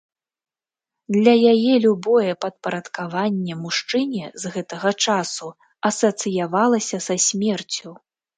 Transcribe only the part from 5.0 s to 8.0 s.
часу асацыявалася са смерцю.